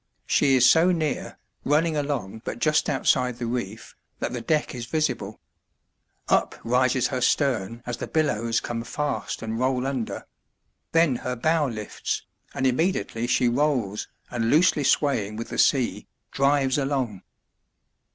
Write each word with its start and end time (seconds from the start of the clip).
She 0.25 0.55
is 0.55 0.67
so 0.67 0.91
near, 0.91 1.37
running 1.63 1.95
along 1.95 2.41
but 2.43 2.57
just 2.57 2.89
outside 2.89 3.37
the 3.37 3.45
reef, 3.45 3.95
that 4.17 4.33
the 4.33 4.41
deck 4.41 4.73
is 4.73 4.87
visible. 4.87 5.39
Up 6.27 6.55
rises 6.63 7.09
her 7.09 7.21
stern 7.21 7.83
as 7.85 7.97
the 7.97 8.07
billows 8.07 8.59
come 8.61 8.83
fast 8.83 9.43
and 9.43 9.59
roll 9.59 9.85
under; 9.85 10.25
then 10.91 11.17
her 11.17 11.35
bow 11.35 11.67
lifts, 11.67 12.23
and 12.55 12.65
immediately 12.65 13.27
she 13.27 13.47
rolls, 13.47 14.07
and, 14.31 14.49
loosely 14.49 14.83
swaying 14.83 15.35
with 15.35 15.49
the 15.49 15.59
sea, 15.59 16.07
drives 16.31 16.79
along. 16.79 17.21